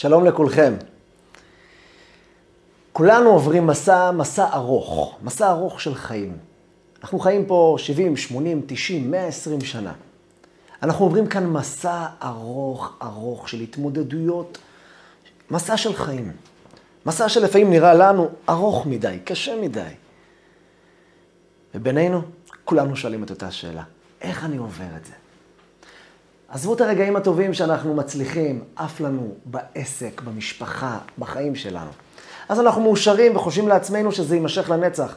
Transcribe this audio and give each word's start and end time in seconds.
שלום 0.00 0.24
לכולכם. 0.24 0.74
כולנו 2.92 3.30
עוברים 3.30 3.66
מסע, 3.66 4.10
מסע 4.10 4.48
ארוך, 4.54 5.18
מסע 5.22 5.50
ארוך 5.50 5.80
של 5.80 5.94
חיים. 5.94 6.36
אנחנו 7.02 7.18
חיים 7.18 7.46
פה 7.46 7.76
70, 7.78 8.16
80, 8.16 8.62
90, 8.66 9.10
120 9.10 9.60
שנה. 9.60 9.92
אנחנו 10.82 11.04
עוברים 11.04 11.26
כאן 11.26 11.46
מסע 11.46 12.06
ארוך 12.22 12.98
ארוך 13.02 13.48
של 13.48 13.60
התמודדויות, 13.60 14.58
מסע 15.50 15.76
של 15.76 15.94
חיים. 15.94 16.32
מסע 17.06 17.28
שלפעמים 17.28 17.70
נראה 17.70 17.94
לנו 17.94 18.28
ארוך 18.48 18.86
מדי, 18.86 19.18
קשה 19.24 19.56
מדי. 19.60 19.90
ובינינו, 21.74 22.22
כולנו 22.64 22.96
שואלים 22.96 23.24
את 23.24 23.30
אותה 23.30 23.50
שאלה, 23.50 23.82
איך 24.20 24.44
אני 24.44 24.56
עובר 24.56 24.96
את 24.96 25.04
זה? 25.04 25.19
עזבו 26.50 26.74
את 26.74 26.80
הרגעים 26.80 27.16
הטובים 27.16 27.54
שאנחנו 27.54 27.94
מצליחים, 27.94 28.64
עף 28.76 29.00
לנו 29.00 29.34
בעסק, 29.44 30.20
במשפחה, 30.24 30.98
בחיים 31.18 31.54
שלנו. 31.54 31.90
אז 32.48 32.60
אנחנו 32.60 32.82
מאושרים 32.82 33.36
וחושבים 33.36 33.68
לעצמנו 33.68 34.12
שזה 34.12 34.34
יימשך 34.34 34.70
לנצח. 34.70 35.16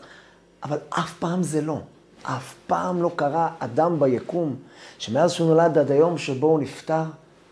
אבל 0.64 0.78
אף 0.90 1.14
פעם 1.14 1.44
זה 1.44 1.62
לא. 1.62 1.80
אף 2.24 2.54
פעם 2.68 3.02
לא 3.02 3.12
קרה 3.16 3.50
אדם 3.60 4.00
ביקום 4.00 4.56
שמאז 4.98 5.32
שהוא 5.32 5.48
נולד 5.48 5.78
עד 5.78 5.92
היום 5.92 6.18
שבו 6.18 6.48
הוא 6.48 6.60
נפטר, 6.60 7.04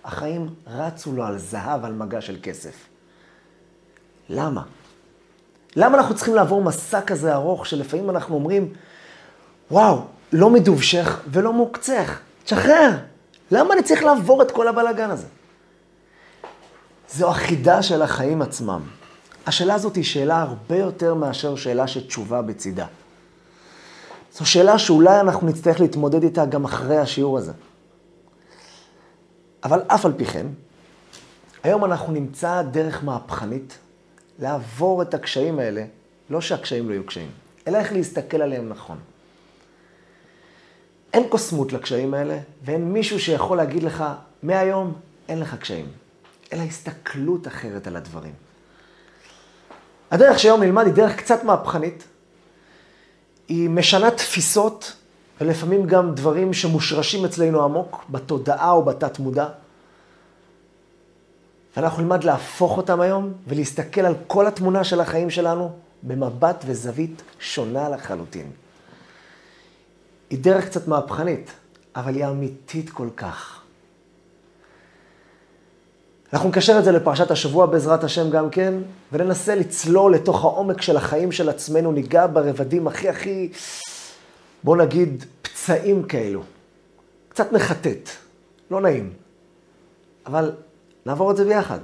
החיים 0.06 0.50
רצו 0.68 1.14
לו 1.14 1.24
על 1.24 1.38
זהב, 1.38 1.86
על 1.86 1.94
מגע 1.94 2.22
של 2.22 2.38
כסף. 2.44 2.76
למה? 4.30 4.62
למה 5.76 5.98
אנחנו 5.98 6.16
צריכים 6.16 6.36
לעבור 6.36 6.64
מסע 6.64 7.02
כזה 7.02 7.34
ארוך 7.34 7.66
שלפעמים 7.66 8.10
אנחנו 8.10 8.36
אומרים, 8.36 8.74
וואו, 9.72 10.02
לא 10.34 10.50
מדובשך 10.50 11.22
ולא 11.32 11.54
מוקצך, 11.54 12.20
תשחרר. 12.44 13.11
למה 13.52 13.74
אני 13.74 13.84
צריך 13.84 14.04
לעבור 14.04 14.42
את 14.42 14.52
כל 14.52 14.68
הבלאגן 14.68 15.10
הזה? 15.10 15.28
זו 17.10 17.30
החידה 17.30 17.84
של 17.84 18.02
החיים 18.02 18.42
עצמם. 18.42 18.82
השאלה 19.46 19.74
הזאת 19.74 19.96
היא 19.96 20.04
שאלה 20.04 20.42
הרבה 20.42 20.78
יותר 20.78 21.14
מאשר 21.14 21.56
שאלה 21.56 21.88
שתשובה 21.88 22.42
בצידה. 22.42 22.86
זו 24.34 24.46
שאלה 24.46 24.78
שאולי 24.78 25.20
אנחנו 25.20 25.48
נצטרך 25.48 25.80
להתמודד 25.80 26.24
איתה 26.24 26.46
גם 26.46 26.66
אחרי 26.66 26.98
השיעור 26.98 27.38
הזה. 27.38 27.52
אבל 29.64 29.82
אף 29.88 30.06
על 30.06 30.14
פי 30.18 30.26
כן, 30.26 30.48
היום 31.64 31.86
אנחנו 31.86 32.14
נמצא 32.14 32.62
דרך 32.62 33.04
מהפכנית 33.04 33.78
לעבור 34.40 35.02
את 35.02 35.14
הקשיים 35.14 35.60
האלה, 35.60 35.86
לא 36.30 36.42
שהקשיים 36.42 36.90
לא 36.90 36.94
יהיו 36.94 37.06
קשיים, 37.06 37.32
אלא 37.68 37.78
איך 37.78 37.94
להסתכל 37.94 38.42
עליהם 38.42 38.70
נכון. 38.70 38.98
אין 41.14 41.30
קוסמות 41.30 41.74
לקשיים 41.74 42.14
האלה, 42.14 42.38
ואין 42.66 42.94
מישהו 42.94 43.20
שיכול 43.20 43.58
להגיד 43.58 43.84
לך, 43.84 44.04
מהיום 44.44 44.94
אין 45.30 45.40
לך 45.40 45.56
קשיים, 45.56 45.86
אלא 46.54 46.62
הסתכלות 46.62 47.48
אחרת 47.48 47.88
על 47.88 47.96
הדברים. 47.96 48.34
הדרך 50.12 50.40
שהיום 50.40 50.64
נלמד 50.64 50.86
היא 50.86 50.94
דרך 50.94 51.16
קצת 51.16 51.44
מהפכנית. 51.44 52.04
היא 53.48 53.70
משנה 53.70 54.12
תפיסות, 54.12 54.94
ולפעמים 55.42 55.86
גם 55.86 56.16
דברים 56.16 56.54
שמושרשים 56.54 57.26
אצלנו 57.26 57.64
עמוק, 57.64 58.06
בתודעה 58.10 58.72
או 58.72 58.86
בתת 58.86 59.20
מודע. 59.20 59.48
ואנחנו 61.78 62.04
נלמד 62.04 62.24
להפוך 62.24 62.78
אותם 62.78 63.02
היום 63.02 63.34
ולהסתכל 63.48 64.02
על 64.02 64.14
כל 64.28 64.48
התמונה 64.48 64.84
של 64.84 65.02
החיים 65.02 65.30
שלנו 65.30 65.72
במבט 66.04 66.64
וזווית 66.68 67.22
שונה 67.40 67.90
לחלוטין. 67.90 68.52
היא 70.32 70.40
דרך 70.40 70.66
קצת 70.66 70.88
מהפכנית, 70.88 71.52
אבל 71.96 72.16
היא 72.16 72.26
אמיתית 72.26 72.90
כל 72.90 73.10
כך. 73.18 73.62
אנחנו 76.34 76.50
נקשר 76.50 76.80
את 76.80 76.84
זה 76.84 76.92
לפרשת 76.92 77.32
השבוע 77.32 77.66
בעזרת 77.66 78.04
השם 78.04 78.30
גם 78.30 78.50
כן, 78.50 78.74
וננסה 79.12 79.56
לצלול 79.56 80.16
לתוך 80.16 80.44
העומק 80.44 80.82
של 80.82 80.98
החיים 80.98 81.32
של 81.32 81.50
עצמנו, 81.50 81.92
ניגע 81.92 82.28
ברבדים 82.28 82.88
הכי 82.88 83.10
הכי, 83.10 83.52
בוא 84.64 84.78
נגיד, 84.78 85.26
פצעים 85.42 86.04
כאלו. 86.04 86.44
קצת 87.30 87.54
נחטט, 87.54 88.10
לא 88.72 88.82
נעים, 88.82 89.14
אבל 90.26 90.52
נעבור 91.06 91.32
את 91.32 91.38
זה 91.38 91.46
ביחד. 91.46 91.80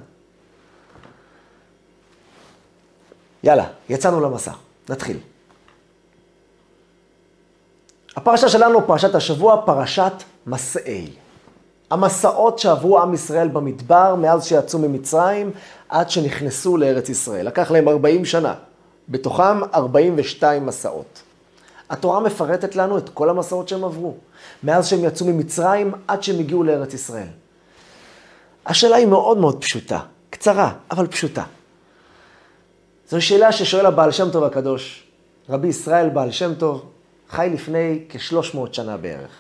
יאללה, 3.44 3.68
יצאנו 3.90 4.22
למסע, 4.22 4.52
נתחיל. 4.90 5.18
הפרשה 8.18 8.50
שלנו, 8.50 8.88
פרשת 8.88 9.16
השבוע, 9.16 9.62
פרשת 9.66 10.14
מסעי. 10.48 11.08
המסעות 11.92 12.60
שעברו 12.60 13.00
עם 13.00 13.14
ישראל 13.14 13.48
במדבר 13.48 14.16
מאז 14.16 14.46
שיצאו 14.46 14.80
ממצרים 14.80 15.52
עד 15.90 16.10
שנכנסו 16.10 16.78
לארץ 16.78 17.10
ישראל. 17.10 17.48
לקח 17.48 17.72
להם 17.72 17.88
40 17.88 18.26
שנה, 18.26 18.54
בתוכם 19.10 19.64
42 19.74 20.66
מסעות. 20.66 21.22
התורה 21.90 22.20
מפרטת 22.20 22.76
לנו 22.76 22.98
את 22.98 23.10
כל 23.10 23.30
המסעות 23.30 23.68
שהם 23.68 23.84
עברו, 23.84 24.14
מאז 24.64 24.88
שהם 24.88 25.04
יצאו 25.04 25.26
ממצרים 25.26 25.92
עד 26.08 26.24
שהם 26.24 26.40
הגיעו 26.40 26.64
לארץ 26.64 26.94
ישראל. 26.94 27.28
השאלה 28.66 28.96
היא 28.96 29.08
מאוד 29.08 29.38
מאוד 29.38 29.62
פשוטה, 29.62 30.00
קצרה, 30.30 30.72
אבל 30.92 31.08
פשוטה. 31.08 31.44
זו 33.10 33.22
שאלה 33.22 33.52
ששואל 33.52 33.86
הבעל 33.86 34.12
שם 34.12 34.30
טוב 34.32 34.44
הקדוש, 34.44 35.04
רבי 35.50 35.68
ישראל 35.68 36.10
בעל 36.10 36.32
שם 36.32 36.54
טוב, 36.54 36.86
חי 37.30 37.50
לפני 37.54 38.00
כ-300 38.10 38.58
שנה 38.72 38.98
בערך. 38.98 39.32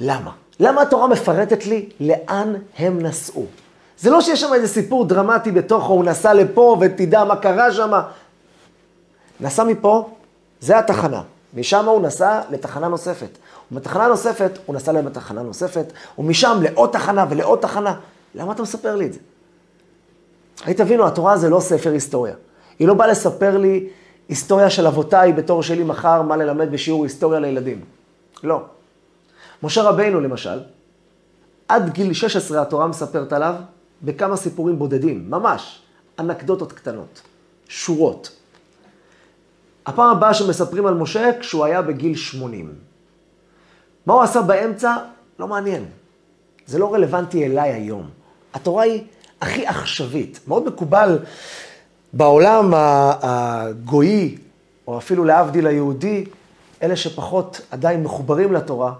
למה? 0.00 0.30
למה 0.60 0.82
התורה 0.82 1.08
מפרטת 1.08 1.66
לי 1.66 1.88
לאן 2.00 2.54
הם 2.78 3.00
נסעו? 3.00 3.46
זה 3.98 4.10
לא 4.10 4.20
שיש 4.20 4.40
שם 4.40 4.54
איזה 4.54 4.68
סיפור 4.68 5.04
דרמטי 5.04 5.50
בתוכו, 5.50 5.92
הוא 5.92 6.04
נסע 6.04 6.34
לפה 6.34 6.76
ותדע 6.80 7.24
מה 7.24 7.36
קרה 7.36 7.72
שם. 7.72 7.90
נסע 9.40 9.64
מפה, 9.64 10.10
זה 10.60 10.78
התחנה. 10.78 11.22
משם 11.54 11.84
הוא 11.84 12.02
נסע 12.02 12.40
לתחנה 12.50 12.88
נוספת. 12.88 13.38
ומתחנה 13.72 14.06
נוספת, 14.06 14.58
הוא 14.66 14.76
נסע 14.76 14.92
להם 14.92 15.06
לתחנה 15.06 15.42
נוספת, 15.42 15.92
ומשם 16.18 16.58
לעוד 16.62 16.90
תחנה 16.90 17.26
ולעוד 17.30 17.58
תחנה. 17.58 17.94
למה 18.34 18.52
אתה 18.52 18.62
מספר 18.62 18.96
לי 18.96 19.06
את 19.06 19.12
זה? 19.12 19.18
היי 20.64 20.74
תבינו, 20.74 21.06
התורה 21.06 21.36
זה 21.36 21.48
לא 21.48 21.60
ספר 21.60 21.92
היסטוריה. 21.92 22.34
היא 22.78 22.88
לא 22.88 22.94
באה 22.94 23.06
לספר 23.06 23.58
לי 23.58 23.88
היסטוריה 24.28 24.70
של 24.70 24.86
אבותיי 24.86 25.32
בתור 25.32 25.62
שלי 25.62 25.82
מחר, 25.82 26.22
מה 26.22 26.36
ללמד 26.36 26.72
בשיעור 26.72 27.04
היסטוריה 27.04 27.40
לילדים. 27.40 27.84
לא. 28.42 28.62
משה 29.62 29.82
רבינו 29.82 30.20
למשל, 30.20 30.60
עד 31.68 31.90
גיל 31.90 32.12
16 32.12 32.62
התורה 32.62 32.86
מספרת 32.86 33.32
עליו 33.32 33.54
בכמה 34.02 34.36
סיפורים 34.36 34.78
בודדים, 34.78 35.30
ממש, 35.30 35.82
אנקדוטות 36.18 36.72
קטנות, 36.72 37.22
שורות. 37.68 38.30
הפעם 39.86 40.16
הבאה 40.16 40.34
שמספרים 40.34 40.86
על 40.86 40.94
משה 40.94 41.30
כשהוא 41.40 41.64
היה 41.64 41.82
בגיל 41.82 42.16
80. 42.16 42.74
מה 44.06 44.14
הוא 44.14 44.22
עשה 44.22 44.42
באמצע? 44.42 44.96
לא 45.38 45.48
מעניין. 45.48 45.84
זה 46.66 46.78
לא 46.78 46.94
רלוונטי 46.94 47.46
אליי 47.46 47.72
היום. 47.72 48.10
התורה 48.54 48.82
היא 48.82 49.02
הכי 49.40 49.66
עכשווית. 49.66 50.40
מאוד 50.48 50.66
מקובל 50.66 51.18
בעולם 52.16 52.72
הגויי, 53.22 54.36
או 54.86 54.98
אפילו 54.98 55.24
להבדיל 55.24 55.66
היהודי, 55.66 56.24
אלה 56.82 56.96
שפחות 56.96 57.60
עדיין 57.70 58.02
מחוברים 58.02 58.52
לתורה, 58.52 58.92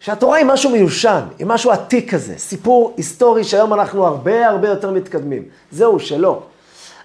שהתורה 0.00 0.36
היא 0.36 0.46
משהו 0.46 0.70
מיושן, 0.70 1.20
היא 1.38 1.46
משהו 1.46 1.70
עתיק 1.70 2.14
כזה, 2.14 2.34
סיפור 2.38 2.94
היסטורי 2.96 3.44
שהיום 3.44 3.74
אנחנו 3.74 4.06
הרבה 4.06 4.48
הרבה 4.48 4.68
יותר 4.68 4.90
מתקדמים. 4.90 5.42
זהו, 5.70 6.00
שלא. 6.00 6.42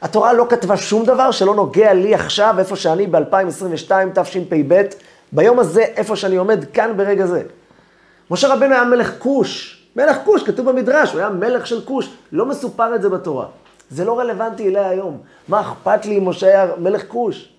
התורה 0.02 0.34
לא 0.34 0.46
כתבה 0.50 0.78
שום 0.78 1.06
דבר 1.06 1.32
שלא 1.32 1.56
נוגע 1.56 1.94
לי 1.94 2.16
עכשיו, 2.16 2.56
איפה 2.60 2.76
שאני 2.76 3.08
ב-2022, 3.08 3.92
תשפ"ב, 4.14 4.82
ביום 5.32 5.60
הזה, 5.60 5.82
איפה 5.82 6.16
שאני 6.16 6.36
עומד, 6.36 6.66
כאן 6.74 6.98
ברגע 6.98 7.26
זה. 7.26 7.44
משה 8.32 8.54
רבנו 8.54 8.74
היה 8.74 8.84
מלך 8.84 9.14
כוש, 9.20 9.82
מלך 9.96 10.18
כוש, 10.26 10.44
כתוב 10.44 10.70
במדרש, 10.70 11.12
הוא 11.12 11.20
היה 11.20 11.30
מלך 11.30 11.68
של 11.68 11.82
כוש, 11.86 12.10
לא 12.32 12.46
מסופר 12.46 12.96
את 12.96 13.02
זה 13.02 13.10
בתורה. 13.10 13.46
זה 13.92 14.06
לא 14.06 14.20
רלוונטי 14.20 14.68
אליה 14.68 14.90
היום. 14.90 15.18
מה 15.48 15.62
אכפת 15.62 16.06
לי 16.06 16.18
אם 16.18 16.30
משה 16.30 16.48
היה 16.48 16.76
מלך 16.78 17.08
כוש? 17.08 17.54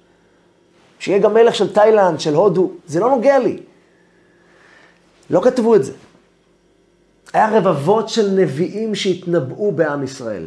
שיהיה 0.98 1.18
גם 1.18 1.34
מלך 1.34 1.54
של 1.54 1.72
תאילנד, 1.72 2.20
של 2.20 2.34
הודו, 2.34 2.72
זה 2.86 3.00
לא 3.00 3.10
נוגע 3.10 3.38
לי. 3.38 3.58
לא 5.30 5.40
כתבו 5.44 5.74
את 5.74 5.84
זה. 5.84 5.92
היה 7.32 7.58
רבבות 7.58 8.08
של 8.08 8.30
נביאים 8.30 8.94
שהתנבאו 8.94 9.72
בעם 9.72 10.02
ישראל. 10.02 10.46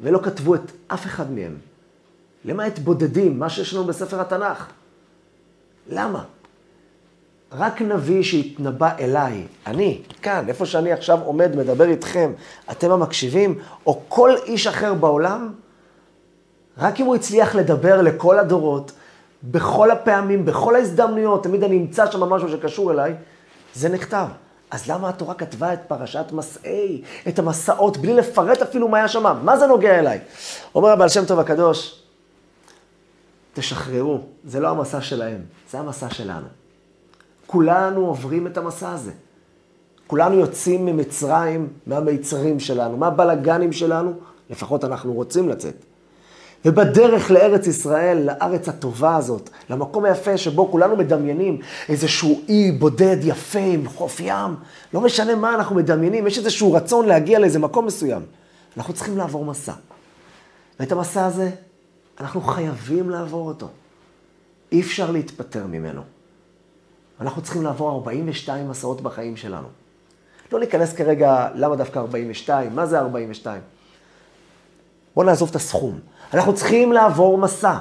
ולא 0.00 0.20
כתבו 0.22 0.54
את 0.54 0.70
אף 0.86 1.06
אחד 1.06 1.32
מהם. 1.32 1.56
למעט 2.44 2.78
בודדים, 2.78 3.38
מה 3.38 3.50
שיש 3.50 3.74
לנו 3.74 3.84
בספר 3.84 4.20
התנ"ך. 4.20 4.70
למה? 5.90 6.24
רק 7.58 7.82
נביא 7.82 8.22
שהתנבא 8.22 8.90
אליי, 8.98 9.46
אני, 9.66 10.02
כאן, 10.22 10.44
איפה 10.48 10.66
שאני 10.66 10.92
עכשיו 10.92 11.18
עומד, 11.24 11.56
מדבר 11.56 11.88
איתכם, 11.88 12.32
אתם 12.70 12.90
המקשיבים, 12.90 13.58
או 13.86 14.00
כל 14.08 14.30
איש 14.44 14.66
אחר 14.66 14.94
בעולם, 14.94 15.52
רק 16.78 17.00
אם 17.00 17.06
הוא 17.06 17.14
הצליח 17.14 17.54
לדבר 17.54 18.02
לכל 18.02 18.38
הדורות, 18.38 18.92
בכל 19.42 19.90
הפעמים, 19.90 20.44
בכל 20.44 20.76
ההזדמנויות, 20.76 21.42
תמיד 21.42 21.64
אני 21.64 21.76
אמצא 21.76 22.10
שם 22.10 22.20
משהו 22.20 22.48
שקשור 22.48 22.92
אליי, 22.92 23.14
זה 23.74 23.88
נכתב. 23.88 24.26
אז 24.70 24.90
למה 24.90 25.08
התורה 25.08 25.34
כתבה 25.34 25.72
את 25.72 25.78
פרשת 25.88 26.24
מסעי, 26.32 27.02
את 27.28 27.38
המסעות, 27.38 27.96
בלי 27.96 28.14
לפרט 28.14 28.62
אפילו 28.62 28.88
מה 28.88 28.98
היה 28.98 29.08
שם? 29.08 29.36
מה 29.42 29.56
זה 29.56 29.66
נוגע 29.66 29.98
אליי? 29.98 30.18
אומר 30.74 30.88
הבעל 30.88 31.08
שם 31.08 31.24
טוב 31.24 31.38
הקדוש, 31.38 32.02
תשחררו, 33.52 34.18
זה 34.44 34.60
לא 34.60 34.68
המסע 34.68 35.00
שלהם, 35.00 35.40
זה 35.70 35.78
המסע 35.78 36.10
שלנו. 36.10 36.63
כולנו 37.46 38.06
עוברים 38.06 38.46
את 38.46 38.58
המסע 38.58 38.92
הזה. 38.92 39.12
כולנו 40.06 40.34
יוצאים 40.34 40.86
ממצרים, 40.86 41.68
מהמיצרים 41.86 42.60
שלנו, 42.60 42.96
מהבלגנים 42.96 43.72
שלנו, 43.72 44.12
לפחות 44.50 44.84
אנחנו 44.84 45.12
רוצים 45.12 45.48
לצאת. 45.48 45.74
ובדרך 46.64 47.30
לארץ 47.30 47.66
ישראל, 47.66 48.18
לארץ 48.18 48.68
הטובה 48.68 49.16
הזאת, 49.16 49.50
למקום 49.70 50.04
היפה 50.04 50.36
שבו 50.36 50.70
כולנו 50.70 50.96
מדמיינים 50.96 51.60
איזשהו 51.88 52.40
אי 52.48 52.72
בודד 52.72 53.16
יפה 53.22 53.58
עם 53.58 53.88
חוף 53.88 54.20
ים, 54.20 54.54
לא 54.94 55.00
משנה 55.00 55.34
מה 55.34 55.54
אנחנו 55.54 55.76
מדמיינים, 55.76 56.26
יש 56.26 56.38
איזשהו 56.38 56.72
רצון 56.72 57.06
להגיע 57.06 57.38
לאיזה 57.38 57.58
מקום 57.58 57.86
מסוים. 57.86 58.22
אנחנו 58.76 58.94
צריכים 58.94 59.18
לעבור 59.18 59.44
מסע. 59.44 59.72
ואת 60.80 60.92
המסע 60.92 61.26
הזה, 61.26 61.50
אנחנו 62.20 62.40
חייבים 62.40 63.10
לעבור 63.10 63.48
אותו. 63.48 63.68
אי 64.72 64.80
אפשר 64.80 65.10
להתפטר 65.10 65.66
ממנו. 65.66 66.13
אנחנו 67.20 67.42
צריכים 67.42 67.62
לעבור 67.62 67.90
42 67.90 68.70
מסעות 68.70 69.00
בחיים 69.00 69.36
שלנו. 69.36 69.68
לא 70.52 70.60
ניכנס 70.60 70.92
כרגע 70.92 71.48
למה 71.54 71.76
דווקא 71.76 71.98
42, 71.98 72.76
מה 72.76 72.86
זה 72.86 72.98
42. 72.98 73.60
בואו 75.14 75.26
נעזוב 75.26 75.48
את 75.50 75.56
הסכום. 75.56 75.98
אנחנו 76.34 76.54
צריכים 76.54 76.92
לעבור 76.92 77.38
מסע. 77.38 77.78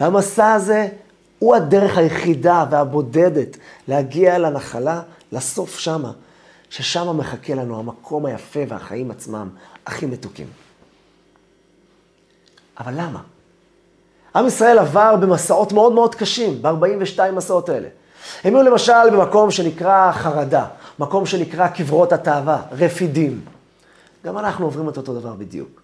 והמסע 0.00 0.52
הזה 0.52 0.88
הוא 1.38 1.54
הדרך 1.54 1.98
היחידה 1.98 2.64
והבודדת 2.70 3.56
להגיע 3.88 4.38
לנחלה, 4.38 5.02
לסוף 5.32 5.78
שמה, 5.78 6.12
ששם 6.70 7.16
מחכה 7.16 7.54
לנו 7.54 7.78
המקום 7.78 8.26
היפה 8.26 8.60
והחיים 8.68 9.10
עצמם 9.10 9.48
הכי 9.86 10.06
מתוקים. 10.06 10.46
אבל 12.78 12.92
למה? 12.96 13.20
עם 14.36 14.46
ישראל 14.46 14.78
עבר 14.78 15.16
במסעות 15.16 15.72
מאוד 15.72 15.92
מאוד 15.92 16.14
קשים, 16.14 16.62
ב-42 16.62 17.30
מסעות 17.32 17.68
האלה. 17.68 17.88
הם 18.44 18.54
היו 18.56 18.62
למשל 18.62 19.10
במקום 19.12 19.50
שנקרא 19.50 20.12
חרדה, 20.12 20.66
מקום 20.98 21.26
שנקרא 21.26 21.68
קברות 21.68 22.12
התאווה, 22.12 22.62
רפידים. 22.72 23.40
גם 24.24 24.38
אנחנו 24.38 24.64
עוברים 24.64 24.88
את 24.88 24.96
אותו 24.96 25.14
דבר 25.14 25.34
בדיוק. 25.34 25.82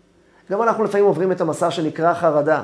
גם 0.51 0.63
אנחנו 0.63 0.85
לפעמים 0.85 1.07
עוברים 1.07 1.33
את 1.33 1.41
המסע 1.41 1.71
שנקרא 1.71 2.15
חרדה. 2.15 2.63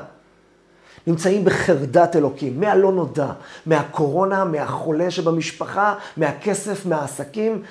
נמצאים 1.07 1.45
בחרדת 1.45 2.15
אלוקים, 2.15 2.59
מהלא 2.59 2.91
נודע, 2.91 3.27
מהקורונה, 3.65 4.45
מהחולה 4.45 5.11
שבמשפחה, 5.11 5.95
מהכסף, 6.17 6.85
מהעסקים, 6.85 7.63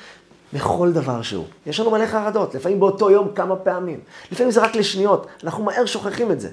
מכל 0.52 0.92
דבר 0.92 1.22
שהוא. 1.22 1.44
יש 1.66 1.80
לנו 1.80 1.90
מלא 1.90 2.06
חרדות, 2.06 2.54
לפעמים 2.54 2.80
באותו 2.80 3.10
יום 3.10 3.28
כמה 3.34 3.56
פעמים. 3.56 4.00
לפעמים 4.32 4.50
זה 4.50 4.62
רק 4.62 4.74
לשניות, 4.74 5.26
אנחנו 5.44 5.64
מהר 5.64 5.86
שוכחים 5.86 6.32
את 6.32 6.40
זה. 6.40 6.48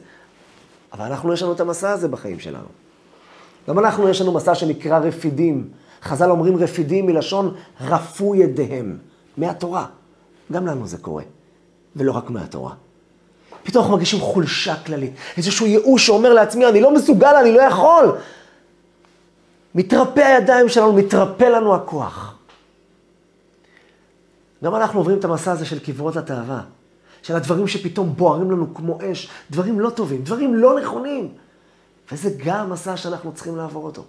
אבל 0.94 1.06
אנחנו, 1.06 1.34
יש 1.34 1.44
לנו 1.44 1.54
את 1.54 1.60
המסע 1.60 1.92
הזה 1.92 2.07
בחיים 2.07 2.40
שלנו. 2.40 2.68
גם 3.67 3.79
אנחנו, 3.79 4.09
יש 4.09 4.21
לנו 4.21 4.31
מסע 4.31 4.56
שנקרא 4.56 5.00
רפידים. 5.00 5.69
חז"ל 6.03 6.31
אומרים 6.31 6.57
רפידים 6.57 7.06
מלשון 7.06 7.56
רפו 7.81 8.35
ידיהם, 8.35 8.97
מהתורה. 9.38 9.85
גם 10.51 10.67
לנו 10.67 10.88
זה 10.88 10.97
קורה, 10.97 11.23
ולא 11.95 12.11
רק 12.11 12.29
מהתורה. 12.29 12.73
פתאום 13.63 13.81
אנחנו 13.81 13.94
מרגישים 13.94 14.19
חולשה 14.19 14.75
כללית, 14.75 15.13
איזשהו 15.38 15.65
ייאוש 15.65 16.06
שאומר 16.06 16.33
לעצמי, 16.33 16.65
אני 16.65 16.81
לא 16.81 16.94
מסוגל, 16.94 17.35
אני 17.41 17.51
לא 17.51 17.61
יכול. 17.61 18.15
מתרפא 19.75 20.19
הידיים 20.19 20.69
שלנו, 20.69 20.94
מתרפא 20.94 21.44
לנו 21.44 21.75
הכוח. 21.75 22.35
גם 24.63 24.75
אנחנו 24.75 25.00
עוברים 25.00 25.19
את 25.19 25.25
המסע 25.25 25.51
הזה 25.51 25.65
של 25.65 25.79
קברות 25.79 26.17
התאווה, 26.17 26.61
של 27.21 27.35
הדברים 27.35 27.67
שפתאום 27.67 28.13
בוערים 28.15 28.51
לנו 28.51 28.73
כמו 28.73 28.97
אש, 29.11 29.29
דברים 29.51 29.79
לא 29.79 29.89
טובים, 29.89 30.21
דברים 30.21 30.56
לא 30.56 30.79
נכונים. 30.79 31.33
וזה 32.11 32.29
גם 32.45 32.69
מסע 32.69 32.97
שאנחנו 32.97 33.33
צריכים 33.33 33.57
לעבור 33.57 33.85
אותו. 33.85 34.03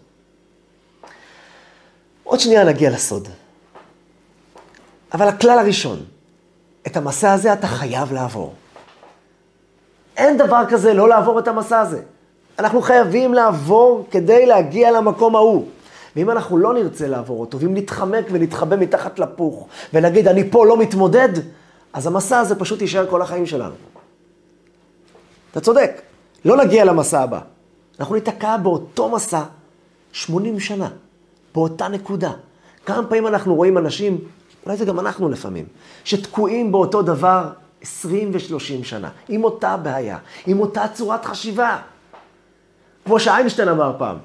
עוד 2.24 2.40
שנייה 2.40 2.64
נגיע 2.64 2.90
לסוד. 2.90 3.28
אבל 5.12 5.28
הכלל 5.28 5.58
הראשון, 5.58 5.98
את 6.86 6.96
המסע 6.96 7.32
הזה 7.32 7.52
אתה 7.52 7.66
חייב 7.66 8.12
לעבור. 8.12 8.54
אין 10.16 10.38
דבר 10.38 10.62
כזה 10.68 10.94
לא 10.94 11.08
לעבור 11.08 11.38
את 11.38 11.48
המסע 11.48 11.80
הזה. 11.80 12.02
אנחנו 12.58 12.82
חייבים 12.82 13.34
לעבור 13.34 14.06
כדי 14.10 14.46
להגיע 14.46 14.90
למקום 14.90 15.36
ההוא. 15.36 15.66
ואם 16.16 16.30
אנחנו 16.30 16.58
לא 16.58 16.74
נרצה 16.74 17.08
לעבור 17.08 17.40
אותו, 17.40 17.60
ואם 17.60 17.74
נתחמק 17.74 18.24
ונתחבא 18.30 18.76
מתחת 18.76 19.18
לפוך, 19.18 19.68
ונגיד, 19.92 20.28
אני 20.28 20.50
פה 20.50 20.66
לא 20.66 20.76
מתמודד, 20.76 21.28
אז 21.92 22.06
המסע 22.06 22.38
הזה 22.38 22.54
פשוט 22.58 22.80
יישאר 22.80 23.06
כל 23.10 23.22
החיים 23.22 23.46
שלנו. 23.46 23.74
אתה 25.50 25.60
צודק, 25.60 26.02
לא 26.44 26.56
נגיע 26.56 26.84
למסע 26.84 27.20
הבא. 27.20 27.40
אנחנו 28.00 28.14
ניתקע 28.14 28.56
באותו 28.56 29.08
מסע 29.08 29.42
80 30.12 30.60
שנה, 30.60 30.88
באותה 31.54 31.88
נקודה. 31.88 32.32
כמה 32.86 33.06
פעמים 33.06 33.26
אנחנו 33.26 33.54
רואים 33.54 33.78
אנשים, 33.78 34.18
אולי 34.66 34.76
זה 34.76 34.84
גם 34.84 35.00
אנחנו 35.00 35.28
לפעמים, 35.28 35.66
שתקועים 36.04 36.72
באותו 36.72 37.02
דבר 37.02 37.50
20 37.82 38.30
ו-30 38.32 38.84
שנה, 38.84 39.10
עם 39.28 39.44
אותה 39.44 39.76
בעיה, 39.76 40.18
עם 40.46 40.60
אותה 40.60 40.84
צורת 40.94 41.24
חשיבה. 41.24 41.78
כמו 43.04 43.20
שאיינשטיין 43.20 43.68
אמר 43.68 43.92
פעם, 43.98 44.16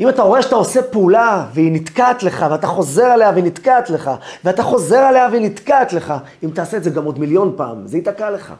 אם 0.00 0.08
אתה 0.08 0.22
רואה 0.22 0.42
שאתה 0.42 0.54
עושה 0.54 0.82
פעולה 0.82 1.46
והיא 1.54 1.72
נתקעת 1.72 2.22
לך, 2.22 2.46
ואתה 2.50 2.66
חוזר 2.66 3.04
עליה 3.04 3.30
והיא 3.30 3.44
נתקעת 3.44 3.90
לך, 3.90 4.10
ואתה 4.44 4.62
חוזר 4.62 4.98
עליה 4.98 5.28
והיא 5.30 5.46
נתקעת 5.46 5.92
לך, 5.92 6.14
אם 6.44 6.50
תעשה 6.50 6.76
את 6.76 6.84
זה 6.84 6.90
גם 6.90 7.04
עוד 7.04 7.18
מיליון 7.18 7.54
פעם, 7.56 7.86
זה 7.86 7.96
ייתקע 7.96 8.30
לך. 8.30 8.54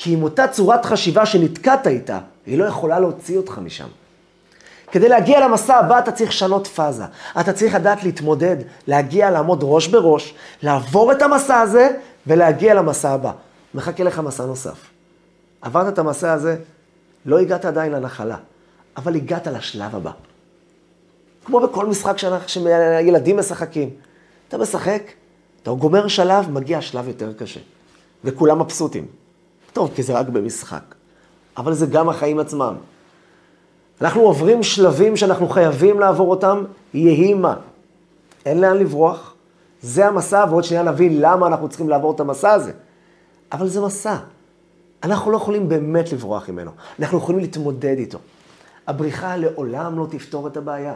כי 0.00 0.12
עם 0.12 0.22
אותה 0.22 0.48
צורת 0.48 0.84
חשיבה 0.84 1.26
שנתקעת 1.26 1.86
איתה, 1.86 2.18
היא 2.46 2.58
לא 2.58 2.64
יכולה 2.64 3.00
להוציא 3.00 3.36
אותך 3.36 3.58
משם. 3.58 3.88
כדי 4.90 5.08
להגיע 5.08 5.40
למסע 5.40 5.76
הבא 5.76 5.98
אתה 5.98 6.12
צריך 6.12 6.30
לשנות 6.30 6.66
פאזה. 6.66 7.04
אתה 7.40 7.52
צריך 7.52 7.74
לדעת 7.74 8.04
להתמודד, 8.04 8.56
להגיע, 8.86 9.30
לעמוד 9.30 9.60
ראש 9.62 9.86
בראש, 9.86 10.34
לעבור 10.62 11.12
את 11.12 11.22
המסע 11.22 11.60
הזה 11.60 11.88
ולהגיע 12.26 12.74
למסע 12.74 13.10
הבא. 13.10 13.32
מחכה 13.74 14.04
לך 14.04 14.18
מסע 14.18 14.46
נוסף. 14.46 14.78
עברת 15.62 15.92
את 15.92 15.98
המסע 15.98 16.32
הזה, 16.32 16.56
לא 17.26 17.38
הגעת 17.38 17.64
עדיין 17.64 17.92
לנחלה, 17.92 18.36
אבל 18.96 19.14
הגעת 19.14 19.46
לשלב 19.46 19.96
הבא. 19.96 20.10
כמו 21.44 21.60
בכל 21.60 21.86
משחק 21.86 22.16
שילדים 22.46 23.36
משחקים. 23.36 23.90
אתה 24.48 24.58
משחק, 24.58 25.02
אתה 25.62 25.70
גומר 25.70 26.08
שלב, 26.08 26.50
מגיע 26.50 26.80
שלב 26.80 27.08
יותר 27.08 27.32
קשה. 27.32 27.60
וכולם 28.24 28.58
מבסוטים. 28.58 29.06
טוב, 29.72 29.90
כי 29.94 30.02
זה 30.02 30.18
רק 30.18 30.28
במשחק. 30.28 30.82
אבל 31.56 31.74
זה 31.74 31.86
גם 31.86 32.08
החיים 32.08 32.38
עצמם. 32.38 32.74
אנחנו 34.00 34.20
עוברים 34.20 34.62
שלבים 34.62 35.16
שאנחנו 35.16 35.48
חייבים 35.48 36.00
לעבור 36.00 36.30
אותם, 36.30 36.64
יהי 36.94 37.34
מה. 37.34 37.54
אין 38.46 38.60
לאן 38.60 38.76
לברוח. 38.76 39.34
זה 39.82 40.06
המסע, 40.06 40.44
ועוד 40.50 40.64
שנייה 40.64 40.82
נבין 40.82 41.20
למה 41.20 41.46
אנחנו 41.46 41.68
צריכים 41.68 41.88
לעבור 41.88 42.14
את 42.14 42.20
המסע 42.20 42.52
הזה. 42.52 42.72
אבל 43.52 43.68
זה 43.68 43.80
מסע. 43.80 44.16
אנחנו 45.02 45.30
לא 45.30 45.36
יכולים 45.36 45.68
באמת 45.68 46.12
לברוח 46.12 46.48
ממנו. 46.48 46.70
אנחנו 47.00 47.18
יכולים 47.18 47.40
להתמודד 47.40 47.98
איתו. 47.98 48.18
הבריחה 48.86 49.36
לעולם 49.36 49.98
לא 49.98 50.06
תפתור 50.10 50.46
את 50.46 50.56
הבעיה. 50.56 50.94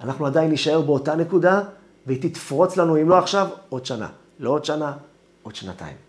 אנחנו 0.00 0.26
עדיין 0.26 0.50
נישאר 0.50 0.80
באותה 0.80 1.14
נקודה, 1.14 1.60
והיא 2.06 2.22
תתפרוץ 2.22 2.76
לנו, 2.76 2.96
אם 2.96 3.08
לא 3.08 3.18
עכשיו, 3.18 3.48
עוד 3.68 3.86
שנה. 3.86 4.08
לא 4.40 4.50
עוד 4.50 4.64
שנה, 4.64 4.92
עוד 5.42 5.54
שנתיים. 5.54 6.07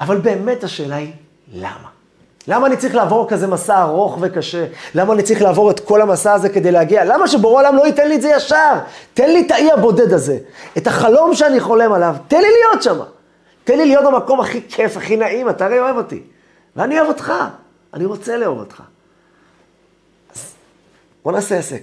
אבל 0.00 0.16
באמת 0.16 0.64
השאלה 0.64 0.96
היא, 0.96 1.12
למה? 1.52 1.88
למה 2.48 2.66
אני 2.66 2.76
צריך 2.76 2.94
לעבור 2.94 3.28
כזה 3.28 3.46
מסע 3.46 3.82
ארוך 3.82 4.18
וקשה? 4.20 4.66
למה 4.94 5.14
אני 5.14 5.22
צריך 5.22 5.42
לעבור 5.42 5.70
את 5.70 5.80
כל 5.80 6.02
המסע 6.02 6.32
הזה 6.32 6.48
כדי 6.48 6.72
להגיע? 6.72 7.04
למה 7.04 7.28
שבורא 7.28 7.60
עולם 7.60 7.76
לא 7.76 7.86
ייתן 7.86 8.08
לי 8.08 8.14
את 8.16 8.22
זה 8.22 8.28
ישר? 8.36 8.78
תן 9.14 9.30
לי 9.30 9.46
את 9.46 9.50
האי 9.50 9.72
הבודד 9.72 10.12
הזה, 10.12 10.38
את 10.78 10.86
החלום 10.86 11.34
שאני 11.34 11.60
חולם 11.60 11.92
עליו, 11.92 12.16
תן 12.28 12.40
לי 12.40 12.48
להיות 12.48 12.82
שם. 12.82 12.98
תן 13.64 13.78
לי 13.78 13.86
להיות 13.86 14.04
במקום 14.04 14.40
הכי 14.40 14.60
כיף, 14.68 14.96
הכי 14.96 15.16
נעים, 15.16 15.48
אתה 15.48 15.64
הרי 15.64 15.80
אוהב 15.80 15.96
אותי. 15.96 16.22
ואני 16.76 16.98
אוהב 16.98 17.08
אותך, 17.08 17.32
אני 17.94 18.04
רוצה 18.04 18.36
לאהוב 18.36 18.58
אותך. 18.58 18.82
אז 20.34 20.54
בוא 21.24 21.32
נעשה 21.32 21.58
עסק. 21.58 21.82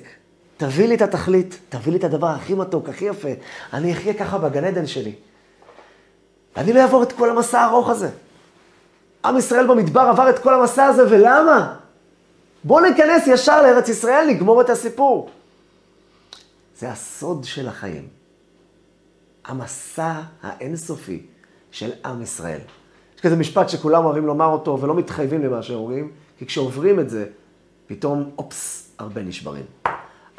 תביא 0.58 0.88
לי 0.88 0.96
את 0.96 1.02
התכלית, 1.02 1.60
תביא 1.70 1.92
לי 1.92 2.00
את 2.00 2.04
הדבר 2.04 2.28
הכי 2.28 2.54
מתוק, 2.54 2.90
הכי 2.90 3.06
יפה. 3.06 3.30
אני 3.74 3.94
אחיה 3.94 4.14
ככה 4.14 4.38
בגן 4.38 4.64
עדן 4.64 4.88
שלי. 4.88 5.14
ואני 6.56 6.74
לא 6.74 6.82
אעבור 6.82 7.04
את 7.04 7.12
כל 7.12 7.30
המסע 7.30 7.62
הארוך 7.62 7.90
הזה. 7.90 8.10
עם 9.26 9.38
ישראל 9.38 9.68
במדבר 9.68 10.02
עבר 10.02 10.30
את 10.30 10.40
כל 10.40 10.54
המסע 10.54 10.86
הזה, 10.86 11.04
ולמה? 11.10 11.76
בואו 12.64 12.86
ניכנס 12.86 13.28
ישר 13.28 13.62
לארץ 13.62 13.90
ישראל, 13.90 14.26
נגמור 14.30 14.62
את 14.62 14.70
הסיפור. 14.70 15.30
זה 16.78 16.90
הסוד 16.90 17.44
של 17.44 17.68
החיים. 17.68 18.08
המסע 19.46 20.14
האינסופי 20.44 21.26
של 21.72 21.92
עם 22.06 22.22
ישראל. 22.22 22.60
יש 23.16 23.22
כזה 23.22 23.36
משפט 23.36 23.70
שכולם 23.70 24.06
אוהבים 24.06 24.26
לומר 24.26 24.46
אותו 24.46 24.82
ולא 24.82 24.96
מתחייבים 24.96 25.44
למה 25.44 25.64
שאומרים, 25.64 26.12
כי 26.38 26.46
כשעוברים 26.46 27.00
את 27.00 27.10
זה, 27.10 27.26
פתאום, 27.88 28.32
אופס, 28.38 28.90
הרבה 28.98 29.22
נשברים. 29.22 29.66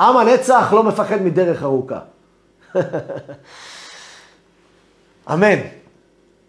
עם 0.01 0.17
הנצח 0.17 0.73
לא 0.73 0.83
מפחד 0.83 1.23
מדרך 1.23 1.63
ארוכה. 1.63 2.01
אמן. 5.33 5.59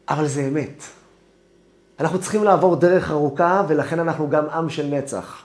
אבל 0.10 0.28
זה 0.28 0.48
אמת. 0.48 0.84
אנחנו 2.00 2.22
צריכים 2.22 2.44
לעבור 2.44 2.76
דרך 2.76 3.12
ארוכה, 3.12 3.64
ולכן 3.68 4.00
אנחנו 4.00 4.30
גם 4.30 4.50
עם 4.50 4.70
של 4.70 4.86
נצח. 4.86 5.44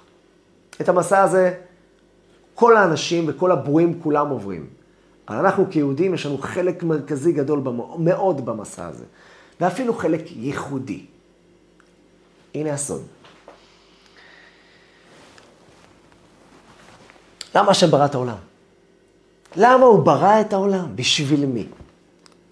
את 0.80 0.88
המסע 0.88 1.22
הזה 1.22 1.54
כל 2.54 2.76
האנשים 2.76 3.24
וכל 3.28 3.52
הברואים 3.52 4.00
כולם 4.02 4.28
עוברים. 4.28 4.66
אבל 5.28 5.36
אנחנו 5.36 5.66
כיהודים, 5.70 6.14
יש 6.14 6.26
לנו 6.26 6.38
חלק 6.38 6.82
מרכזי 6.82 7.32
גדול 7.32 7.62
מאוד 7.98 8.44
במסע 8.44 8.86
הזה, 8.86 9.04
ואפילו 9.60 9.94
חלק 9.94 10.22
ייחודי. 10.30 11.06
הנה 12.54 12.72
הסוד. 12.72 13.02
למה 17.54 17.70
השם 17.70 17.90
ברא 17.90 18.04
את 18.04 18.14
העולם? 18.14 18.36
למה 19.56 19.84
הוא 19.84 20.04
ברא 20.04 20.40
את 20.40 20.52
העולם? 20.52 20.96
בשביל 20.96 21.46
מי? 21.46 21.66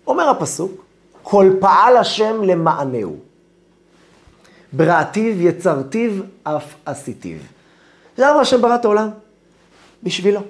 אומר 0.06 0.28
הפסוק, 0.28 0.84
כל 1.30 1.50
פעל 1.60 1.96
השם 1.96 2.42
למענהו. 2.42 3.16
בראתיו 4.72 5.42
יצרתיו 5.42 6.12
אף 6.42 6.74
עשיתיו. 6.86 7.38
למה 8.18 8.40
השם 8.40 8.62
ברא 8.62 8.74
את 8.74 8.84
העולם? 8.84 9.08
בשבילו. 10.02 10.40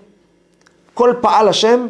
כל 0.94 1.14
פעל 1.20 1.48
השם 1.48 1.86